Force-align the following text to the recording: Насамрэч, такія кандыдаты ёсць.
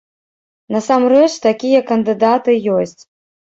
Насамрэч, 0.75 1.29
такія 1.47 1.85
кандыдаты 1.93 2.61
ёсць. 2.81 3.01